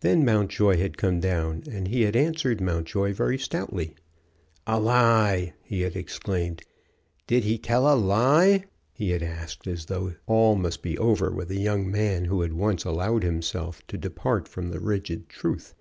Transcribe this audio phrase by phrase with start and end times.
[0.00, 3.94] Then Mountjoy had come down, and he had answered Mountjoy very stoutly:
[4.66, 6.64] "A lie!" he had exclaimed.
[7.28, 11.52] "Did he tell a lie?" he had asked, as though all must be over with
[11.52, 15.72] a young man who had once allowed himself to depart from the rigid truth.